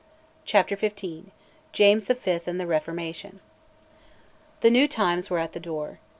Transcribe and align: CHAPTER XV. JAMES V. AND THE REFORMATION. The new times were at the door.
CHAPTER 0.45 0.75
XV. 0.75 1.25
JAMES 1.73 2.05
V. 2.05 2.39
AND 2.47 2.59
THE 2.59 2.65
REFORMATION. 2.65 3.39
The 4.61 4.71
new 4.71 4.87
times 4.87 5.29
were 5.29 5.37
at 5.37 5.53
the 5.53 5.59
door. 5.59 5.99